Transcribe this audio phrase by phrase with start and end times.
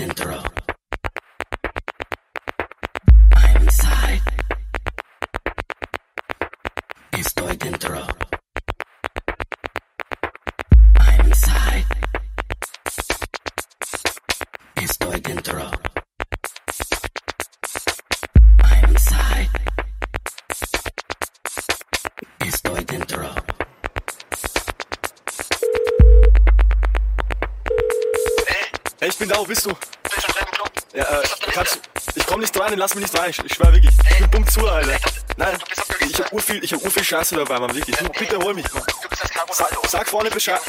[0.00, 0.42] dentro.
[3.36, 4.22] I'm inside.
[7.12, 8.09] Estoy dentro.
[32.80, 33.94] Lass mich nicht rein, ich, ich schwör wirklich.
[34.10, 34.96] Ich bin bumm zu, Alter.
[35.36, 35.56] Nein,
[36.00, 37.96] ich hab urviel, ich hab urviel Scheiße dabei, Mann, wirklich.
[37.96, 38.82] Du, bitte hol mich, Mann.
[39.52, 40.60] Sag, sag vorne Bescheid.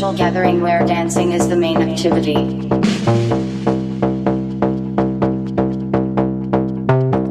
[0.00, 2.36] social gathering where dancing is the main activity.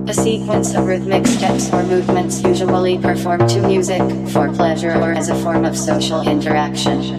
[0.08, 5.30] A sequence of rhythmic steps or movements usually performed to music, for pleasure or as
[5.30, 7.16] a form of social interaction.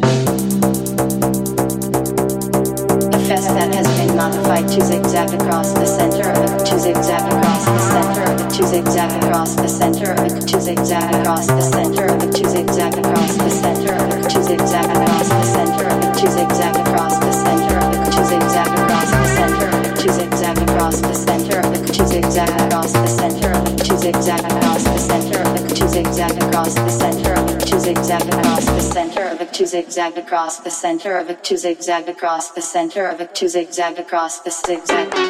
[3.12, 6.28] A fest that has modified to zigzag across the center
[6.68, 12.06] to zigzag across the center to zigzag across the center to zigzag across the center
[12.28, 13.96] to zigzag across the center
[14.28, 17.80] to zigzag across the center to zigzag across the center
[18.12, 19.70] to zigzag across the center
[20.02, 23.59] to zigzag across the center to zigzag across the center
[24.00, 28.22] zigzag across the center of it to zigzag across the center of it to zigzag
[28.22, 32.50] across the center of it to zigzag across the center of it to zigzag across
[32.52, 35.29] the center of it to zigzag across the zigzag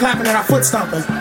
[0.00, 1.19] clapping and our foot stomping.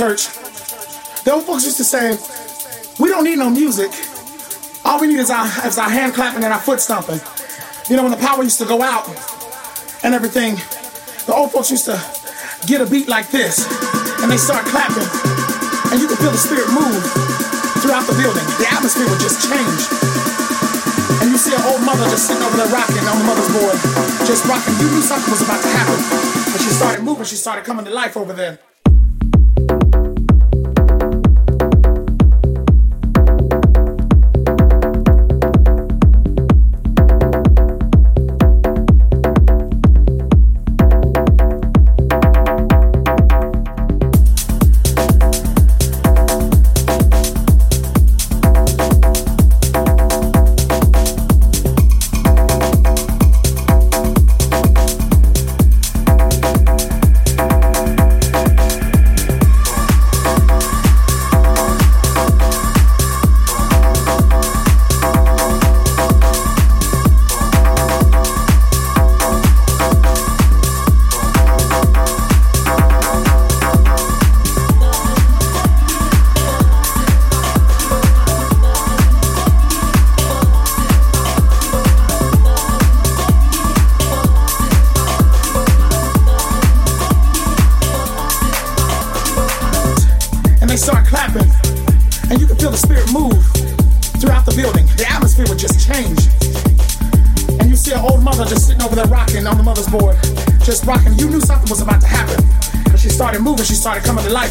[0.00, 0.32] Church,
[1.28, 2.16] the old folks used to say,
[2.96, 3.92] we don't need no music.
[4.80, 7.20] All we need is our, is our hand clapping and our foot stomping.
[7.92, 9.04] You know, when the power used to go out
[10.00, 10.56] and everything,
[11.28, 12.00] the old folks used to
[12.64, 13.60] get a beat like this,
[14.24, 15.04] and they start clapping,
[15.92, 17.04] and you could feel the spirit move
[17.84, 18.46] throughout the building.
[18.56, 19.84] The atmosphere would just change.
[21.20, 23.76] And you see an old mother just sitting over there rocking on the mother's board,
[24.24, 24.72] just rocking.
[24.80, 26.00] You knew something was about to happen.
[26.56, 28.64] When she started moving, she started coming to life over there.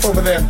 [0.06, 0.49] Over there.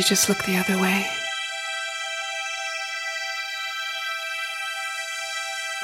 [0.00, 1.06] you just look the other way?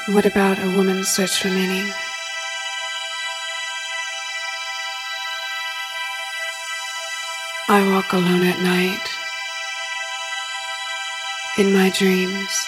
[0.07, 1.85] What about a woman's search for meaning?
[7.69, 9.07] I walk alone at night.
[11.59, 12.67] In my dreams,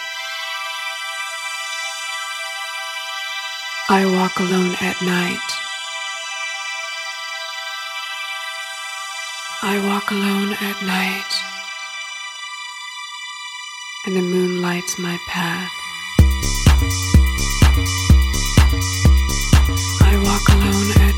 [3.89, 5.68] I walk alone at night.
[9.99, 11.33] walk alone at night,
[14.05, 15.73] and the moon lights my path.
[20.01, 21.08] I walk alone